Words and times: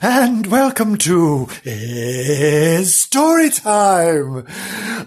and 0.00 0.46
welcome 0.46 0.96
to 0.96 1.48
is 1.64 3.00
story 3.00 3.50
time. 3.50 4.44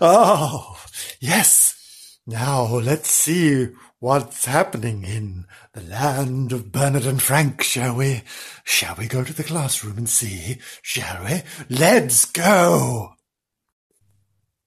Oh, 0.01 0.79
yes. 1.19 2.19
Now 2.27 2.65
let's 2.65 3.09
see 3.09 3.69
what's 3.99 4.45
happening 4.45 5.03
in 5.03 5.45
the 5.73 5.81
land 5.81 6.51
of 6.51 6.71
Bernard 6.71 7.05
and 7.05 7.21
Frank, 7.21 7.63
shall 7.63 7.95
we? 7.95 8.23
Shall 8.63 8.95
we 8.95 9.07
go 9.07 9.23
to 9.23 9.33
the 9.33 9.43
classroom 9.43 9.97
and 9.97 10.09
see? 10.09 10.57
Shall 10.81 11.23
we? 11.25 11.41
Let's 11.69 12.25
go. 12.25 13.13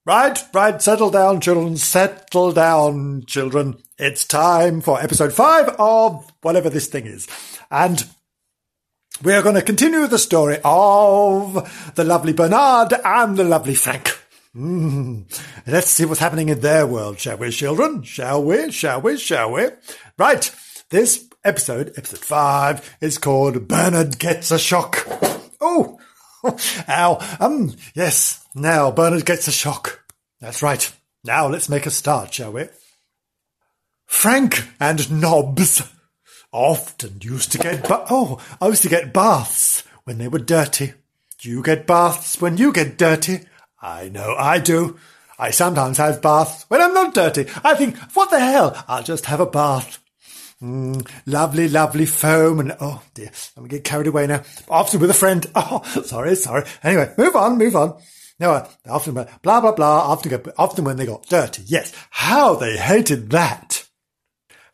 Right, 0.06 0.38
right, 0.52 0.82
settle 0.82 1.11
down, 1.11 1.41
children, 1.41 1.77
settle 1.77 2.52
down, 2.52 3.25
children. 3.27 3.77
It's 3.98 4.27
time 4.27 4.80
for 4.80 5.00
episode 5.00 5.33
five 5.33 5.69
of 5.78 6.30
whatever 6.42 6.69
this 6.69 6.88
thing 6.88 7.06
is. 7.06 7.27
And 7.70 8.06
we 9.24 9.33
are 9.33 9.42
going 9.42 9.55
to 9.55 9.62
continue 9.62 10.06
the 10.06 10.19
story 10.19 10.59
of 10.62 11.92
the 11.95 12.05
lovely 12.05 12.34
Bernard 12.34 12.92
and 13.05 13.37
the 13.37 13.45
lovely 13.45 13.74
Frank. 13.74 14.19
Mm. 14.55 15.24
Let's 15.66 15.88
see 15.88 16.05
what's 16.05 16.20
happening 16.20 16.50
in 16.50 16.60
their 16.60 16.87
world, 16.87 17.19
shall 17.19 17.38
we, 17.38 17.50
children? 17.50 18.02
Shall 18.02 18.45
we? 18.45 18.70
Shall 18.70 19.00
we? 19.00 19.16
Shall 19.16 19.52
we? 19.52 19.69
Right. 20.19 20.55
This 20.91 21.27
episode, 21.42 21.95
episode 21.97 22.19
five, 22.19 22.97
is 23.00 23.16
called 23.16 23.66
Bernard 23.66 24.19
Gets 24.19 24.50
a 24.50 24.59
Shock. 24.59 25.06
Oh, 25.61 25.98
ow. 26.88 27.36
Um, 27.41 27.75
yes. 27.95 28.47
Now 28.55 28.91
Bernard 28.91 29.25
gets 29.25 29.48
a 29.48 29.52
shock. 29.52 30.05
That's 30.41 30.62
right. 30.62 30.92
Now 31.25 31.48
let's 31.48 31.70
make 31.70 31.86
a 31.86 31.91
start, 31.91 32.34
shall 32.34 32.52
we? 32.52 32.66
Frank 34.06 34.69
and 34.78 35.11
Nobbs 35.11 35.83
often 36.54 37.19
used 37.20 37.50
to 37.52 37.58
get 37.58 37.86
ba- 37.86 38.06
oh, 38.08 38.41
I 38.60 38.69
used 38.69 38.83
to 38.83 38.88
get 38.88 39.12
baths 39.12 39.83
when 40.05 40.19
they 40.19 40.28
were 40.28 40.38
dirty. 40.38 40.94
You 41.42 41.62
get 41.62 41.86
baths 41.86 42.41
when 42.41 42.56
you 42.56 42.72
get 42.72 42.96
dirty? 42.96 43.41
I 43.83 44.08
know 44.08 44.34
I 44.38 44.61
do. 44.61 44.96
I 45.38 45.50
sometimes 45.50 45.98
have 45.98 46.22
baths 46.22 46.64
when 46.69 46.80
I'm 46.80 46.94
not 46.94 47.12
dirty. 47.12 47.46
I 47.62 47.74
think, 47.74 47.98
what 48.14 48.30
the 48.30 48.38
hell? 48.38 48.83
I'll 48.88 49.02
just 49.02 49.27
have 49.27 49.41
a 49.41 49.46
bath. 49.46 49.98
Mm, 50.62 51.06
lovely, 51.27 51.69
lovely 51.69 52.06
foam 52.06 52.61
and 52.61 52.74
oh 52.80 53.02
dear, 53.12 53.30
let 53.56 53.62
me 53.64 53.68
get 53.68 53.84
carried 53.84 54.06
away 54.06 54.27
now. 54.28 54.42
Often 54.70 55.00
with 55.00 55.11
a 55.11 55.14
friend. 55.14 55.44
Oh, 55.56 55.83
sorry, 56.05 56.36
sorry. 56.36 56.64
Anyway, 56.83 57.12
move 57.18 57.34
on, 57.34 57.58
move 57.58 57.74
on. 57.74 58.00
No, 58.39 58.66
often 58.89 59.14
blah 59.14 59.61
blah 59.61 59.72
blah. 59.72 60.11
Often, 60.11 60.52
often 60.56 60.84
when 60.84 60.96
they 60.96 61.06
got 61.06 61.27
dirty. 61.27 61.62
Yes, 61.66 61.92
how 62.11 62.55
they 62.55 62.77
hated 62.77 63.30
that. 63.30 63.86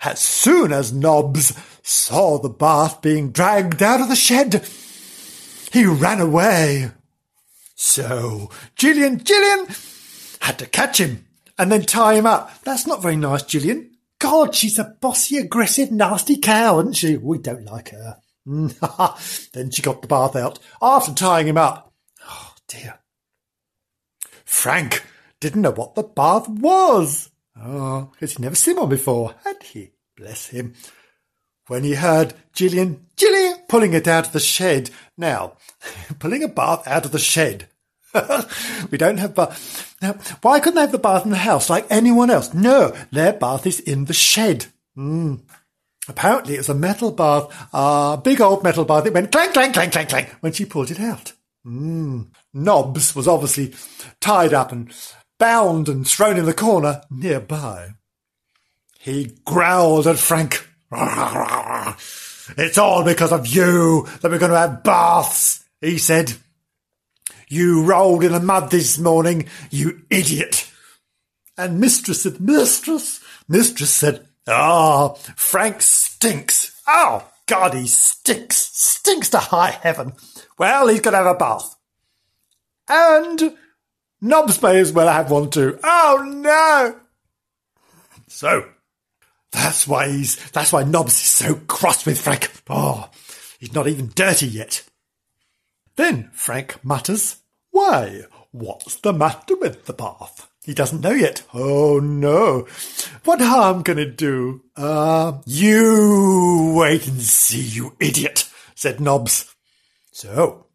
As 0.02 0.20
soon 0.20 0.72
as 0.72 0.92
Nobbs 0.92 1.52
saw 1.82 2.38
the 2.38 2.48
bath 2.48 3.02
being 3.02 3.32
dragged 3.32 3.82
out 3.82 4.00
of 4.00 4.08
the 4.08 4.16
shed, 4.16 4.66
he 5.72 5.84
ran 5.84 6.20
away. 6.20 6.90
So 7.74 8.50
Gillian, 8.76 9.18
Gillian 9.18 9.66
had 10.40 10.58
to 10.58 10.66
catch 10.66 10.98
him 10.98 11.26
and 11.58 11.70
then 11.70 11.82
tie 11.82 12.14
him 12.14 12.26
up. 12.26 12.62
That's 12.62 12.86
not 12.86 13.02
very 13.02 13.16
nice, 13.16 13.42
Gillian. 13.42 13.90
God, 14.18 14.54
she's 14.54 14.78
a 14.78 14.84
bossy, 14.84 15.38
aggressive, 15.38 15.90
nasty 15.90 16.36
cow, 16.36 16.80
isn't 16.80 16.94
she? 16.94 17.16
We 17.16 17.38
don't 17.38 17.64
like 17.64 17.90
her. 17.90 18.18
then 18.46 19.70
she 19.70 19.82
got 19.82 20.02
the 20.02 20.08
bath 20.08 20.36
out 20.36 20.58
after 20.80 21.12
tying 21.12 21.48
him 21.48 21.58
up. 21.58 21.92
Oh 22.26 22.54
dear. 22.68 22.98
Frank 24.44 25.04
didn't 25.40 25.62
know 25.62 25.70
what 25.70 25.94
the 25.94 26.02
bath 26.02 26.48
was. 26.48 27.30
Oh, 27.62 28.10
he'd 28.18 28.38
never 28.38 28.54
seen 28.54 28.76
one 28.76 28.88
before, 28.88 29.34
had 29.44 29.62
he? 29.62 29.90
Bless 30.16 30.48
him. 30.48 30.74
When 31.66 31.84
he 31.84 31.94
heard 31.94 32.34
Gillian, 32.54 33.06
Gillian 33.16 33.58
pulling 33.68 33.92
it 33.92 34.08
out 34.08 34.26
of 34.26 34.32
the 34.32 34.40
shed. 34.40 34.90
Now, 35.16 35.56
pulling 36.18 36.42
a 36.42 36.48
bath 36.48 36.86
out 36.88 37.04
of 37.04 37.12
the 37.12 37.18
shed. 37.18 37.68
we 38.90 38.98
don't 38.98 39.18
have 39.18 39.34
bath. 39.34 39.96
Now, 40.02 40.14
why 40.42 40.58
couldn't 40.58 40.76
they 40.76 40.80
have 40.80 40.92
the 40.92 40.98
bath 40.98 41.24
in 41.24 41.30
the 41.30 41.36
house 41.36 41.70
like 41.70 41.86
anyone 41.90 42.30
else? 42.30 42.52
No, 42.54 42.96
their 43.12 43.32
bath 43.32 43.66
is 43.66 43.78
in 43.80 44.06
the 44.06 44.14
shed. 44.14 44.66
Mm. 44.96 45.42
Apparently, 46.08 46.54
it 46.54 46.58
was 46.58 46.68
a 46.68 46.74
metal 46.74 47.12
bath, 47.12 47.52
a 47.72 47.76
uh, 47.76 48.16
big 48.16 48.40
old 48.40 48.64
metal 48.64 48.84
bath. 48.84 49.06
It 49.06 49.14
went 49.14 49.30
clank, 49.30 49.52
clank, 49.52 49.74
clank, 49.74 49.92
clank, 49.92 50.08
clank 50.08 50.28
when 50.40 50.52
she 50.52 50.64
pulled 50.64 50.90
it 50.90 50.98
out. 50.98 51.34
Mm. 51.64 52.28
Nobbs 52.54 53.14
was 53.14 53.28
obviously 53.28 53.74
tied 54.18 54.54
up 54.54 54.72
and 54.72 54.92
bound 55.40 55.88
and 55.88 56.06
thrown 56.06 56.36
in 56.36 56.44
the 56.44 56.54
corner 56.54 57.02
nearby. 57.10 57.94
He 59.00 59.36
growled 59.44 60.06
at 60.06 60.18
Frank. 60.18 60.68
It's 62.56 62.78
all 62.78 63.02
because 63.04 63.32
of 63.32 63.46
you 63.46 64.06
that 64.20 64.30
we're 64.30 64.38
going 64.38 64.52
to 64.52 64.58
have 64.58 64.84
baths, 64.84 65.64
he 65.80 65.98
said. 65.98 66.34
You 67.48 67.84
rolled 67.84 68.22
in 68.22 68.32
the 68.32 68.40
mud 68.40 68.70
this 68.70 68.98
morning, 68.98 69.48
you 69.70 70.02
idiot. 70.10 70.70
And 71.56 71.80
Mistress 71.80 72.22
said, 72.22 72.40
Mistress, 72.40 73.20
Mistress 73.48 73.90
said, 73.90 74.26
Ah, 74.46 75.14
Frank 75.36 75.80
stinks. 75.80 76.80
Oh, 76.86 77.26
God, 77.46 77.74
he 77.74 77.86
stinks. 77.86 78.56
Stinks 78.56 79.30
to 79.30 79.38
high 79.38 79.70
heaven. 79.70 80.12
Well, 80.58 80.88
he's 80.88 81.00
going 81.00 81.12
to 81.12 81.18
have 81.18 81.26
a 81.26 81.34
bath. 81.34 81.76
And 82.88 83.56
Nobbs 84.20 84.60
may 84.62 84.78
as 84.80 84.92
well 84.92 85.08
have 85.08 85.30
one 85.30 85.50
too. 85.50 85.78
Oh, 85.82 86.24
no. 86.26 87.00
So, 88.28 88.68
that's 89.50 89.88
why 89.88 90.08
he's, 90.08 90.50
that's 90.50 90.72
why 90.72 90.84
Nobbs 90.84 91.14
is 91.14 91.28
so 91.28 91.54
cross 91.54 92.04
with 92.06 92.20
Frank. 92.20 92.50
Oh, 92.68 93.08
he's 93.58 93.74
not 93.74 93.88
even 93.88 94.12
dirty 94.14 94.46
yet. 94.46 94.84
Then 95.96 96.30
Frank 96.32 96.84
mutters, 96.84 97.36
Why, 97.70 98.22
what's 98.52 98.96
the 98.96 99.12
matter 99.12 99.56
with 99.56 99.86
the 99.86 99.92
bath? 99.92 100.48
He 100.64 100.74
doesn't 100.74 101.00
know 101.00 101.12
yet. 101.12 101.42
Oh 101.54 101.98
no. 102.00 102.66
What 103.24 103.40
harm 103.40 103.82
can 103.82 103.98
it 103.98 104.16
do? 104.16 104.62
Ah, 104.76 105.28
uh, 105.28 105.42
you 105.46 106.74
wait 106.76 107.08
and 107.08 107.22
see, 107.22 107.62
you 107.62 107.96
idiot, 107.98 108.48
said 108.74 109.00
Nobbs. 109.00 109.54
So, 110.12 110.66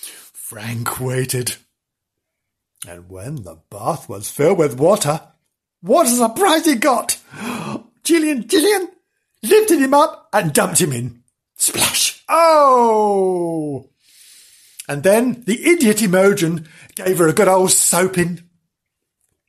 Frank 0.00 1.00
waited. 1.00 1.56
And 2.86 3.10
when 3.10 3.36
the 3.42 3.58
bath 3.70 4.08
was 4.08 4.30
filled 4.30 4.58
with 4.58 4.78
water, 4.78 5.20
what 5.82 6.06
a 6.06 6.10
surprise 6.10 6.64
he 6.64 6.76
got! 6.76 7.18
Gillian, 8.04 8.48
Gillian 8.48 8.88
lifted 9.42 9.78
him 9.80 9.94
up 9.94 10.28
and 10.32 10.52
dumped 10.52 10.80
him 10.80 10.92
in. 10.92 11.22
Splash! 11.56 12.22
Oh! 12.28 13.90
And 14.88 15.02
then 15.02 15.42
the 15.46 15.66
idiot 15.68 16.02
Imogen 16.02 16.68
gave 16.94 17.18
her 17.18 17.28
a 17.28 17.32
good 17.32 17.48
old 17.48 17.70
soaping. 17.70 18.42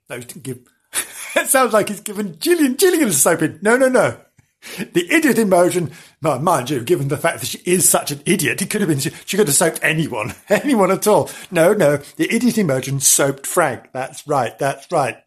No, 0.10 0.18
he 0.18 0.26
didn't 0.26 0.44
give. 0.44 0.60
it 1.36 1.48
sounds 1.48 1.74
like 1.74 1.90
he's 1.90 2.02
given 2.02 2.38
Gillian, 2.38 2.76
Gillian 2.76 3.08
a 3.08 3.14
soaping. 3.14 3.60
No, 3.62 3.78
no, 3.78 3.88
no. 3.88 4.20
The 4.94 5.12
idiot 5.12 5.38
Imogen, 5.38 5.92
mind 6.22 6.70
you, 6.70 6.82
given 6.84 7.08
the 7.08 7.18
fact 7.18 7.40
that 7.40 7.48
she 7.48 7.60
is 7.66 7.90
such 7.90 8.12
an 8.12 8.22
idiot, 8.26 8.62
it 8.62 8.70
could 8.70 8.82
have 8.82 8.90
been, 8.90 9.00
she, 9.00 9.10
she 9.26 9.38
could 9.38 9.48
have 9.48 9.56
soaped 9.56 9.80
anyone, 9.82 10.34
anyone 10.50 10.92
at 10.92 11.08
all. 11.08 11.30
No, 11.50 11.74
no, 11.74 11.98
the 12.18 12.34
idiot 12.34 12.58
Imogen 12.58 13.00
soaped 13.00 13.48
Frank. 13.48 13.90
That's 13.92 14.28
right, 14.28 14.58
that's 14.60 14.92
right. 14.92 15.18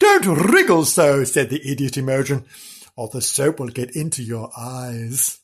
Don't 0.00 0.26
wriggle 0.26 0.84
so, 0.84 1.24
said 1.24 1.50
the 1.50 1.70
idiot 1.70 1.96
Imogen, 1.96 2.44
or 2.96 3.06
oh, 3.06 3.10
the 3.12 3.22
soap 3.22 3.60
will 3.60 3.68
get 3.68 3.94
into 3.94 4.22
your 4.22 4.50
eyes. 4.56 5.40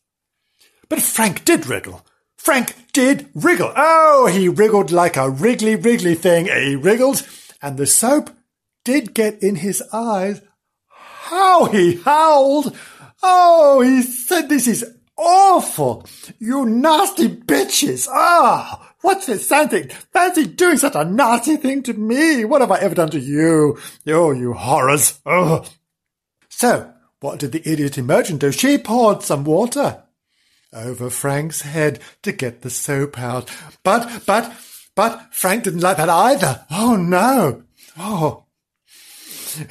But 0.88 1.02
Frank 1.02 1.44
did 1.44 1.66
wriggle. 1.66 2.04
Frank 2.36 2.74
did 2.92 3.28
wriggle. 3.34 3.72
Oh, 3.76 4.26
he 4.26 4.48
wriggled 4.48 4.90
like 4.90 5.16
a 5.16 5.28
wriggly 5.28 5.76
wriggly 5.76 6.14
thing. 6.14 6.46
He 6.46 6.74
wriggled, 6.74 7.26
and 7.60 7.76
the 7.76 7.86
soap 7.86 8.30
did 8.84 9.14
get 9.14 9.42
in 9.42 9.56
his 9.56 9.82
eyes. 9.92 10.40
How 10.88 11.66
he 11.66 11.96
howled! 11.96 12.76
Oh, 13.22 13.80
he 13.80 14.02
said 14.02 14.48
this 14.48 14.66
is 14.66 14.84
awful! 15.16 16.06
You 16.38 16.66
nasty 16.66 17.28
bitches! 17.28 18.08
Ah! 18.10 18.94
What's 19.02 19.26
this 19.26 19.46
something? 19.46 19.88
Fancy 20.12 20.46
doing 20.46 20.76
such 20.76 20.94
a 20.94 21.04
nasty 21.04 21.56
thing 21.56 21.82
to 21.84 21.94
me? 21.94 22.44
What 22.44 22.60
have 22.60 22.70
I 22.70 22.78
ever 22.80 22.94
done 22.94 23.10
to 23.10 23.18
you? 23.18 23.78
Oh, 24.06 24.32
you 24.32 24.52
horrors. 24.52 25.18
Oh. 25.24 25.64
So, 26.48 26.92
what 27.20 27.38
did 27.38 27.52
the 27.52 27.66
idiot 27.66 27.96
Imogen 27.96 28.36
do? 28.36 28.52
She 28.52 28.76
poured 28.76 29.22
some 29.22 29.44
water 29.44 30.04
over 30.72 31.10
Frank's 31.10 31.62
head 31.62 32.00
to 32.22 32.32
get 32.32 32.62
the 32.62 32.70
soap 32.70 33.18
out. 33.18 33.50
But, 33.82 34.24
but, 34.26 34.52
but 34.94 35.34
Frank 35.34 35.64
didn't 35.64 35.80
like 35.80 35.96
that 35.96 36.08
either. 36.08 36.66
Oh 36.70 36.96
no. 36.96 37.64
Oh. 37.98 38.44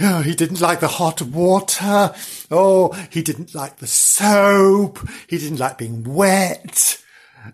Oh, 0.01 0.21
he 0.21 0.35
didn't 0.35 0.61
like 0.61 0.79
the 0.79 0.87
hot 0.87 1.21
water. 1.21 2.13
Oh, 2.51 2.91
he 3.09 3.21
didn't 3.21 3.53
like 3.55 3.77
the 3.77 3.87
soap. 3.87 4.99
He 5.27 5.37
didn't 5.37 5.59
like 5.59 5.77
being 5.77 6.03
wet. 6.03 7.01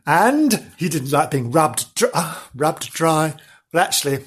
And 0.06 0.72
he 0.77 0.89
didn't 0.89 1.12
like 1.12 1.31
being 1.31 1.51
rubbed, 1.51 1.94
dry, 1.95 2.10
uh, 2.13 2.39
rubbed 2.56 2.92
dry. 2.92 3.36
Well, 3.72 3.83
actually, 3.83 4.19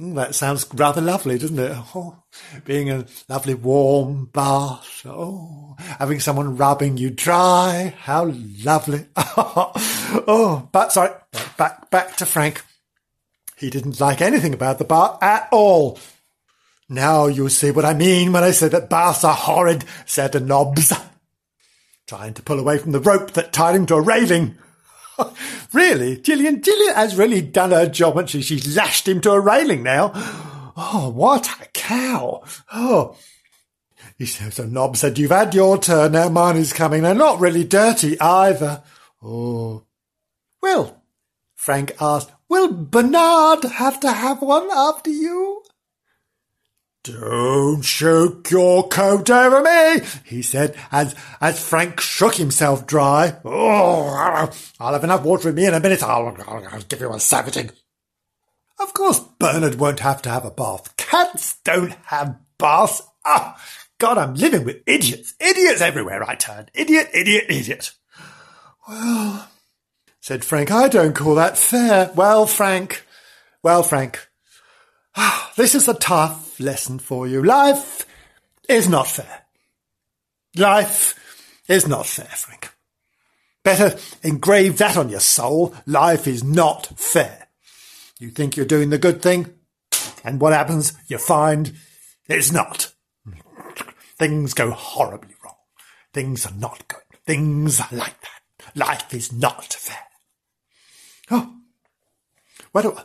mm, 0.00 0.14
that 0.16 0.34
sounds 0.34 0.66
rather 0.74 1.00
lovely, 1.00 1.38
doesn't 1.38 1.58
it? 1.58 1.76
Oh, 1.94 2.22
being 2.64 2.90
a 2.90 3.06
lovely 3.28 3.54
warm 3.54 4.26
bath. 4.26 5.02
Oh, 5.06 5.76
having 5.78 6.18
someone 6.18 6.56
rubbing 6.56 6.96
you 6.96 7.10
dry. 7.10 7.94
How 8.00 8.32
lovely. 8.64 9.06
oh, 9.16 10.68
but 10.72 10.92
sorry, 10.92 11.10
back, 11.56 11.90
back 11.90 12.16
to 12.16 12.26
Frank. 12.26 12.64
He 13.56 13.70
didn't 13.70 14.00
like 14.00 14.20
anything 14.20 14.52
about 14.52 14.78
the 14.78 14.84
bath 14.84 15.22
at 15.22 15.48
all. 15.52 15.98
Now 16.88 17.26
you 17.26 17.48
see 17.48 17.70
what 17.70 17.84
I 17.84 17.94
mean 17.94 18.32
when 18.32 18.44
I 18.44 18.50
say 18.50 18.68
that 18.68 18.90
baths 18.90 19.24
are 19.24 19.34
horrid, 19.34 19.84
said 20.04 20.32
the 20.32 20.40
Nobbs, 20.40 20.92
trying 22.06 22.34
to 22.34 22.42
pull 22.42 22.60
away 22.60 22.78
from 22.78 22.92
the 22.92 23.00
rope 23.00 23.32
that 23.32 23.52
tied 23.52 23.74
him 23.74 23.86
to 23.86 23.94
a 23.94 24.00
railing. 24.02 24.58
really, 25.72 26.16
Gillian, 26.16 26.62
Gillian 26.62 26.94
has 26.94 27.16
really 27.16 27.40
done 27.40 27.70
her 27.70 27.86
job, 27.86 28.18
and 28.18 28.28
she? 28.28 28.42
She's 28.42 28.76
lashed 28.76 29.08
him 29.08 29.20
to 29.22 29.32
a 29.32 29.40
railing 29.40 29.82
now. 29.82 30.12
Oh, 30.76 31.12
what 31.14 31.48
a 31.60 31.66
cow! 31.72 32.42
Oh. 32.72 33.16
He 34.18 34.26
said, 34.26 34.52
so 34.52 34.64
Nobbs 34.64 35.00
said, 35.00 35.18
you've 35.18 35.30
had 35.30 35.54
your 35.54 35.78
turn, 35.78 36.12
now 36.12 36.28
mine 36.28 36.56
is 36.56 36.72
coming. 36.72 37.02
They're 37.02 37.14
not 37.14 37.40
really 37.40 37.64
dirty 37.64 38.20
either. 38.20 38.82
Oh. 39.22 39.84
Well, 40.60 41.02
Frank 41.54 41.96
asked, 42.00 42.30
will 42.48 42.72
Bernard 42.72 43.64
have 43.64 43.98
to 44.00 44.12
have 44.12 44.42
one 44.42 44.68
after 44.72 45.10
you? 45.10 45.63
Don't 47.04 47.82
shake 47.82 48.50
your 48.50 48.88
coat 48.88 49.28
over 49.28 49.62
me, 49.62 50.06
he 50.24 50.40
said, 50.40 50.74
as, 50.90 51.14
as 51.38 51.62
Frank 51.62 52.00
shook 52.00 52.36
himself 52.36 52.86
dry. 52.86 53.36
Oh, 53.44 54.50
I'll 54.80 54.92
have 54.94 55.04
enough 55.04 55.22
water 55.22 55.50
in 55.50 55.54
me 55.54 55.66
in 55.66 55.74
a 55.74 55.80
minute. 55.80 56.02
I'll, 56.02 56.28
I'll, 56.48 56.66
I'll 56.66 56.80
give 56.80 57.00
you 57.00 57.12
a 57.12 57.20
savaging. 57.20 57.70
Of 58.80 58.94
course, 58.94 59.20
Bernard 59.20 59.74
won't 59.74 60.00
have 60.00 60.22
to 60.22 60.30
have 60.30 60.46
a 60.46 60.50
bath. 60.50 60.96
Cats 60.96 61.58
don't 61.62 61.92
have 62.06 62.38
baths. 62.56 63.02
Ah, 63.22 63.62
God, 63.98 64.16
I'm 64.16 64.34
living 64.34 64.64
with 64.64 64.82
idiots. 64.86 65.34
Idiots 65.38 65.82
everywhere 65.82 66.26
I 66.26 66.36
turn. 66.36 66.70
Idiot, 66.72 67.10
idiot, 67.12 67.44
idiot. 67.50 67.92
Well, 68.88 69.50
said 70.20 70.42
Frank, 70.42 70.70
I 70.70 70.88
don't 70.88 71.14
call 71.14 71.34
that 71.34 71.58
fair. 71.58 72.10
Well, 72.14 72.46
Frank, 72.46 73.04
well, 73.62 73.82
Frank, 73.82 74.26
this 75.56 75.74
is 75.74 75.88
a 75.88 75.94
tough 75.94 76.58
lesson 76.60 76.98
for 76.98 77.26
you. 77.26 77.42
Life 77.42 78.06
is 78.68 78.88
not 78.88 79.06
fair. 79.06 79.46
Life 80.56 81.60
is 81.68 81.86
not 81.86 82.06
fair, 82.06 82.26
Frank. 82.26 82.70
Better 83.62 83.98
engrave 84.22 84.78
that 84.78 84.96
on 84.96 85.08
your 85.08 85.20
soul. 85.20 85.74
Life 85.86 86.26
is 86.26 86.44
not 86.44 86.98
fair. 86.98 87.48
You 88.20 88.30
think 88.30 88.56
you're 88.56 88.66
doing 88.66 88.90
the 88.90 88.98
good 88.98 89.22
thing, 89.22 89.52
and 90.22 90.40
what 90.40 90.52
happens? 90.52 90.92
You 91.08 91.18
find 91.18 91.72
it's 92.28 92.52
not. 92.52 92.92
Things 94.16 94.54
go 94.54 94.70
horribly 94.70 95.34
wrong. 95.42 95.56
Things 96.12 96.46
are 96.46 96.54
not 96.54 96.86
good. 96.88 97.00
Things 97.26 97.80
are 97.80 97.88
like 97.90 98.20
that. 98.20 98.76
Life 98.76 99.12
is 99.12 99.32
not 99.32 99.72
fair. 99.72 99.96
Oh, 101.30 101.54
where 102.72 102.82
do 102.82 102.92
I, 102.92 103.02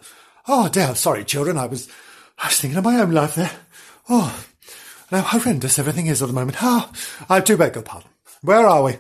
oh 0.48 0.70
dear, 0.70 0.96
sorry 0.96 1.24
children, 1.24 1.58
I 1.58 1.66
was 1.66 1.90
I 2.38 2.48
was 2.48 2.60
thinking 2.60 2.78
of 2.78 2.84
my 2.84 3.00
own 3.00 3.12
life 3.12 3.36
there. 3.36 3.52
Oh, 4.10 4.46
how 5.10 5.22
horrendous 5.22 5.80
everything 5.80 6.08
is 6.08 6.22
at 6.22 6.28
the 6.28 6.34
moment. 6.34 6.62
Ah, 6.62 6.90
oh, 6.92 7.26
I 7.30 7.40
do 7.40 7.58
beg 7.58 7.76
your 7.76 7.84
pardon. 7.84 8.10
Where 8.42 8.66
are 8.66 8.84
we? 8.84 8.98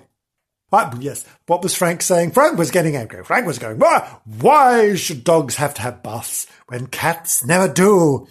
Ah, 0.71 0.95
yes, 0.99 1.25
what 1.47 1.63
was 1.63 1.75
Frank 1.75 2.01
saying? 2.01 2.31
Frank 2.31 2.57
was 2.57 2.69
getting 2.69 2.95
angry. 2.95 3.23
Frank 3.23 3.47
was 3.47 3.57
going, 3.57 3.79
why, 3.79 4.17
why 4.25 4.95
should 4.95 5.23
dogs 5.23 5.55
have 5.55 5.73
to 5.75 5.81
have 5.81 6.03
baths 6.03 6.45
when 6.67 6.87
cats 6.87 7.43
never 7.45 7.71
do? 7.71 8.27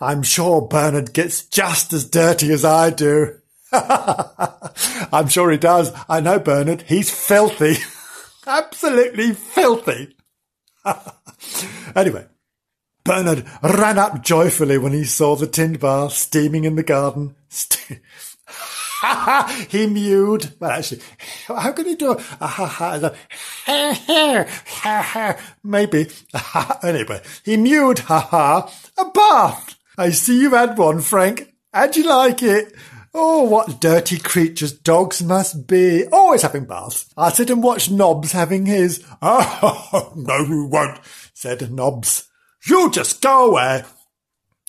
I'm 0.00 0.22
sure 0.22 0.62
Bernard 0.62 1.12
gets 1.12 1.44
just 1.44 1.92
as 1.92 2.04
dirty 2.04 2.52
as 2.52 2.64
I 2.64 2.90
do. 2.90 3.36
I'm 3.72 5.28
sure 5.28 5.50
he 5.50 5.58
does. 5.58 5.92
I 6.08 6.20
know 6.20 6.38
Bernard. 6.40 6.82
He's 6.82 7.10
filthy. 7.10 7.76
Absolutely 8.46 9.32
filthy. 9.32 10.16
anyway, 11.94 12.26
Bernard 13.04 13.44
ran 13.62 13.98
up 13.98 14.22
joyfully 14.22 14.78
when 14.78 14.92
he 14.92 15.04
saw 15.04 15.36
the 15.36 15.46
tinned 15.46 15.80
bath 15.80 16.12
steaming 16.12 16.64
in 16.64 16.76
the 16.76 16.82
garden. 16.82 17.34
Ste- 17.48 18.00
ha 18.46 19.46
ha! 19.48 19.66
He 19.68 19.86
mewed. 19.86 20.54
Well, 20.60 20.70
actually, 20.70 21.00
how 21.46 21.72
can 21.72 21.86
he 21.86 21.94
do 21.94 22.12
a 22.12 22.20
ha 22.46 22.66
ha 22.66 23.12
ha 23.66 25.02
ha 25.02 25.36
Maybe. 25.62 26.08
anyway, 26.82 27.22
he 27.44 27.56
mewed 27.56 28.00
ha 28.00 28.20
ha. 28.20 28.72
A 28.98 29.10
bath. 29.10 29.76
I 29.96 30.10
see 30.10 30.40
you've 30.40 30.52
had 30.52 30.78
one, 30.78 31.00
Frank. 31.00 31.52
How'd 31.72 31.96
you 31.96 32.04
like 32.04 32.42
it? 32.42 32.74
Oh, 33.12 33.42
what 33.42 33.80
dirty 33.80 34.18
creatures 34.18 34.72
dogs 34.72 35.20
must 35.20 35.66
be. 35.66 36.06
Always 36.06 36.42
having 36.42 36.64
baths. 36.64 37.06
I'll 37.16 37.32
sit 37.32 37.50
and 37.50 37.62
watch 37.62 37.90
Nobbs 37.90 38.32
having 38.32 38.66
his. 38.66 39.04
Oh, 39.22 40.12
no, 40.16 40.38
you 40.38 40.66
won't, 40.66 40.98
said 41.40 41.72
Nobbs. 41.72 42.28
You 42.66 42.90
just 42.90 43.22
go 43.22 43.46
away. 43.46 43.82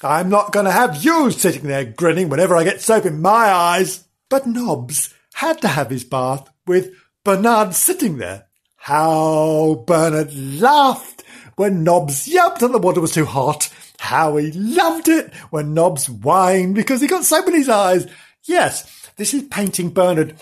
I'm 0.02 0.30
not 0.30 0.54
going 0.54 0.64
to 0.64 0.72
have 0.72 1.04
you 1.04 1.30
sitting 1.30 1.64
there 1.64 1.84
grinning 1.84 2.30
whenever 2.30 2.56
I 2.56 2.64
get 2.64 2.80
soap 2.80 3.06
in 3.06 3.22
my 3.22 3.52
eyes. 3.52 4.06
But 4.30 4.48
Nobbs 4.48 5.14
had 5.34 5.62
to 5.64 5.68
have 5.68 5.90
his 5.90 6.06
bath 6.06 6.50
with 6.66 6.94
Bernard 7.26 7.76
sitting 7.76 8.20
there. 8.20 8.46
How 8.78 9.84
Bernard 9.86 10.34
laughed 10.34 11.24
when 11.58 11.84
Nobbs 11.84 12.26
yelped 12.30 12.62
that 12.62 12.72
the 12.72 12.78
water 12.78 13.02
was 13.02 13.12
too 13.12 13.26
hot. 13.26 13.70
How 14.00 14.38
he 14.38 14.54
loved 14.54 15.10
it 15.10 15.34
when 15.50 15.74
Nobbs 15.74 16.06
whined 16.06 16.76
because 16.76 17.02
he 17.02 17.08
got 17.08 17.26
soap 17.26 17.50
in 17.50 17.56
his 17.56 17.68
eyes. 17.68 18.08
Yes, 18.46 19.10
this 19.18 19.34
is 19.34 19.44
painting 19.44 19.90
Bernard 19.90 20.36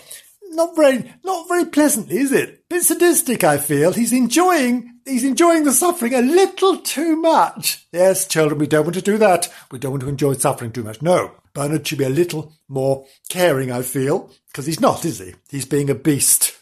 not 0.50 0.76
very, 0.76 1.12
not 1.24 1.48
very 1.48 1.64
pleasantly, 1.64 2.18
is 2.18 2.32
it? 2.32 2.68
Bit 2.68 2.82
sadistic, 2.82 3.44
I 3.44 3.58
feel. 3.58 3.92
He's 3.92 4.12
enjoying, 4.12 4.98
he's 5.06 5.24
enjoying 5.24 5.64
the 5.64 5.72
suffering 5.72 6.14
a 6.14 6.20
little 6.20 6.78
too 6.78 7.16
much. 7.16 7.86
Yes, 7.92 8.26
children, 8.26 8.58
we 8.58 8.66
don't 8.66 8.84
want 8.84 8.94
to 8.96 9.02
do 9.02 9.18
that. 9.18 9.48
We 9.70 9.78
don't 9.78 9.92
want 9.92 10.02
to 10.02 10.08
enjoy 10.08 10.34
suffering 10.34 10.72
too 10.72 10.82
much. 10.82 11.02
No. 11.02 11.32
Bernard 11.52 11.86
should 11.86 11.98
be 11.98 12.04
a 12.04 12.10
little 12.10 12.52
more 12.68 13.06
caring, 13.28 13.72
I 13.72 13.82
feel, 13.82 14.30
because 14.48 14.66
he's 14.66 14.80
not, 14.80 15.04
is 15.04 15.18
he? 15.18 15.34
He's 15.50 15.66
being 15.66 15.90
a 15.90 15.94
beast. 15.94 16.56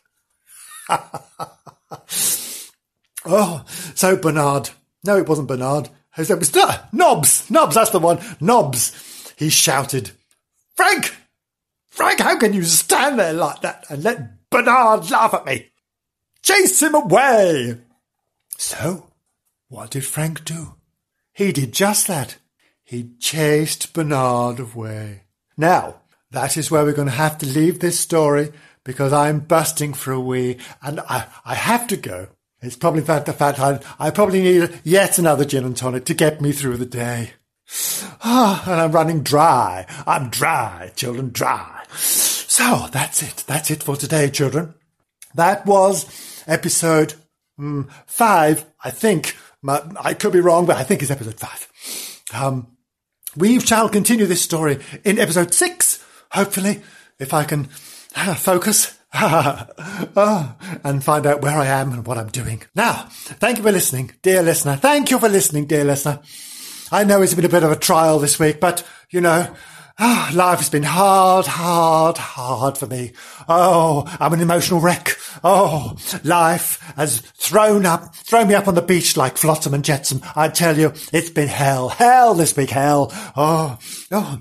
oh, 3.27 3.65
so 3.95 4.17
Bernard. 4.17 4.71
No, 5.05 5.17
it 5.19 5.29
wasn't 5.29 5.49
Bernard. 5.49 5.91
It 6.17 6.29
was 6.31 6.57
uh, 6.57 6.87
Nobbs. 6.93 7.51
Nobbs, 7.51 7.75
that's 7.77 7.91
the 7.91 8.01
one. 8.01 8.19
Nobbs. 8.41 9.35
He 9.37 9.51
shouted, 9.51 10.11
Frank! 10.75 11.15
Frank, 11.99 12.21
how 12.21 12.39
can 12.39 12.53
you 12.53 12.63
stand 12.63 13.19
there 13.19 13.33
like 13.33 13.61
that 13.63 13.85
and 13.91 14.05
let 14.05 14.49
Bernard 14.51 15.11
laugh 15.11 15.35
at 15.35 15.45
me? 15.45 15.73
Chase 16.45 16.81
him 16.81 16.95
away! 16.95 17.77
So, 18.57 19.11
what 19.69 19.91
did 19.91 20.05
Frank 20.05 20.45
do? 20.45 20.77
He 21.33 21.51
did 21.51 21.73
just 21.73 22.07
that. 22.07 22.39
He 22.85 23.11
chased 23.19 23.95
Bernard 23.95 24.61
away. 24.61 25.25
Now, 25.57 25.97
that 26.31 26.57
is 26.57 26.71
where 26.71 26.85
we're 26.85 26.93
going 26.93 27.09
to 27.09 27.15
have 27.15 27.37
to 27.39 27.47
leave 27.47 27.81
this 27.81 27.99
story 27.99 28.53
because 28.85 29.13
I'm 29.13 29.41
busting 29.41 29.95
for 29.95 30.13
a 30.13 30.21
wee 30.21 30.59
and 30.81 31.01
I, 31.01 31.27
I 31.45 31.57
have 31.57 31.89
to 31.89 31.97
go. 31.97 32.29
It's 32.63 32.77
probably 32.77 33.03
that 33.03 33.27
the 33.27 33.33
fact 33.33 33.59
I, 33.59 33.81
I 33.99 34.11
probably 34.13 34.43
need 34.43 34.83
yet 34.85 35.19
another 35.19 35.45
gin 35.45 35.65
and 35.65 35.77
tonic 35.77 36.05
to 36.05 36.15
get 36.15 36.41
me 36.41 36.53
through 36.53 36.77
the 36.77 36.87
day. 36.87 37.33
Ah, 38.23 38.63
and 38.71 38.81
I'm 38.81 38.93
running 38.93 39.25
dry. 39.25 39.85
I'm 40.07 40.31
dry, 40.31 40.93
children, 40.95 41.31
dry. 41.31 41.78
So 41.97 42.89
that's 42.91 43.23
it. 43.23 43.45
That's 43.47 43.71
it 43.71 43.83
for 43.83 43.97
today, 43.97 44.31
children. 44.31 44.75
That 45.35 45.67
was 45.67 46.45
episode 46.47 47.15
mm, 47.59 47.89
five, 48.07 48.65
I 48.83 48.91
think. 48.91 49.37
I 49.67 50.15
could 50.15 50.33
be 50.33 50.41
wrong, 50.41 50.67
but 50.67 50.77
I 50.77 50.85
think 50.85 51.03
it's 51.03 51.11
episode 51.11 51.39
five. 51.39 52.23
Um, 52.33 52.77
we 53.37 53.61
shall 53.61 53.89
continue 53.89 54.27
this 54.27 54.43
story 54.43 54.79
in 55.05 55.19
episode 55.19 55.53
six, 55.53 56.05
hopefully, 56.33 56.83
if 57.19 57.35
I 57.35 57.45
can 57.45 57.69
uh, 58.17 58.35
focus. 58.35 58.99
uh, 59.13 59.65
and 60.85 61.03
find 61.03 61.27
out 61.27 61.41
where 61.41 61.57
I 61.57 61.67
am 61.67 61.93
and 61.93 62.07
what 62.07 62.19
I'm 62.19 62.29
doing. 62.29 62.63
Now, 62.75 63.07
thank 63.11 63.57
you 63.57 63.63
for 63.63 63.73
listening, 63.73 64.13
dear 64.23 64.43
listener. 64.43 64.77
Thank 64.77 65.11
you 65.11 65.19
for 65.19 65.29
listening, 65.29 65.65
dear 65.67 65.85
listener. 65.85 66.21
I 66.93 67.05
know 67.05 67.23
it's 67.23 67.35
been 67.35 67.45
a 67.45 67.51
bit 67.51 67.63
of 67.63 67.73
a 67.73 67.77
trial 67.77 68.19
this 68.19 68.39
week, 68.39 68.61
but 68.61 68.87
you 69.11 69.21
know, 69.21 69.55
Oh, 70.01 70.31
life 70.33 70.59
has 70.59 70.71
been 70.71 70.85
hard, 70.85 71.47
hard, 71.47 72.19
hard 72.19 72.79
for 72.79 72.87
me. 72.87 73.13
Oh, 73.49 74.05
I'm 74.21 74.33
an 74.33 74.41
emotional 74.41 74.81
wreck. 74.81 75.17
Oh, 75.43 75.97
life 76.23 76.81
has 76.97 77.21
thrown 77.21 77.85
up, 77.85 78.15
thrown 78.15 78.47
me 78.47 78.55
up 78.55 78.69
on 78.69 78.77
the 78.77 78.83
beach 78.83 79.17
like 79.17 79.37
Flotsam 79.37 79.75
and 79.75 79.85
Jetsam. 79.85 80.21
I 80.37 80.51
tell 80.51 80.79
you, 80.79 80.93
it's 81.13 81.31
been 81.31 81.49
hell, 81.49 81.89
hell 81.89 82.35
this 82.35 82.57
week, 82.57 82.71
hell. 82.71 83.09
Oh, 83.37 83.77
oh. 84.13 84.41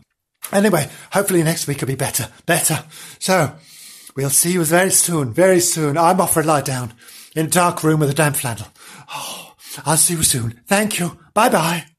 Anyway, 0.52 0.90
hopefully 1.12 1.42
next 1.42 1.66
week 1.66 1.82
will 1.82 1.88
be 1.88 1.96
better, 1.96 2.30
better. 2.46 2.84
So, 3.18 3.56
we'll 4.16 4.30
see 4.30 4.52
you 4.52 4.64
very 4.64 4.92
soon, 4.92 5.34
very 5.34 5.60
soon. 5.60 5.98
I'm 5.98 6.22
off 6.22 6.34
for 6.36 6.42
a 6.42 6.46
lie 6.46 6.62
down 6.62 6.94
in 7.36 7.48
a 7.48 7.50
dark 7.50 7.84
room 7.84 8.00
with 8.00 8.12
a 8.12 8.14
damp 8.14 8.36
flannel. 8.36 8.68
Oh, 9.12 9.56
I'll 9.88 9.98
see 9.98 10.14
you 10.14 10.24
soon. 10.24 10.62
Thank 10.68 11.00
you. 11.00 11.18
Bye 11.34 11.50
bye. 11.50 11.97